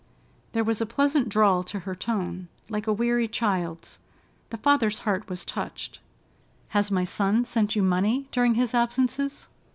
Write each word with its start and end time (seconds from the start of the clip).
There 0.53 0.63
was 0.63 0.81
a 0.81 0.87
pleasant 0.87 1.29
drawl 1.29 1.61
to 1.65 1.81
her 1.81 1.93
tone, 1.93 2.47
like 2.69 2.87
a 2.87 2.91
weary 2.91 3.27
child's. 3.27 3.99
The 4.49 4.57
father's 4.57 4.97
heart 5.05 5.29
was 5.29 5.45
touched. 5.45 5.99
"Has 6.69 6.89
my 6.89 7.03
son 7.03 7.45
sent 7.45 7.75
you 7.75 7.83
money 7.83 8.27
during 8.31 8.55
his 8.55 8.73
absences?" 8.73 9.47